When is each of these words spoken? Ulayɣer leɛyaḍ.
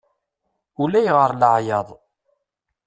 Ulayɣer 0.81 1.31
leɛyaḍ. 1.39 1.87